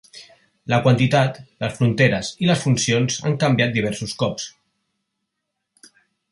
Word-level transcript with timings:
La 0.71 0.77
quantitat, 0.87 1.37
les 1.65 1.75
fronteres 1.81 2.31
i 2.45 2.49
les 2.51 2.65
funcions 2.65 3.21
han 3.29 3.37
canviat 3.45 3.79
diversos 3.79 4.19
cops. 4.25 4.51